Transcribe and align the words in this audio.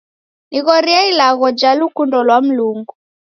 Nighorie 0.51 1.01
ilagho 1.11 1.47
ja 1.59 1.71
lukundo 1.79 2.17
lwa 2.27 2.37
Mlungu. 2.45 2.93